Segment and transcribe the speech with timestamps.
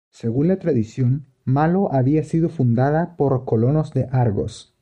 [0.09, 4.73] Según la tradición, Malo había sido fundada por colonos de Argos.